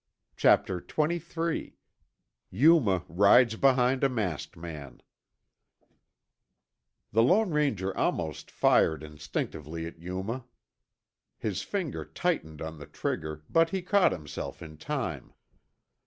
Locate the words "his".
11.37-11.61